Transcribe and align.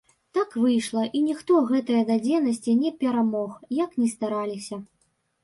Так 0.35 0.53
выйшла, 0.61 1.03
і 1.19 1.21
ніхто 1.25 1.59
гэтае 1.73 1.99
дадзенасці 2.07 2.75
не 2.81 2.91
перамог, 3.05 3.51
як 3.83 3.91
ні 4.01 4.11
стараліся. 4.17 4.83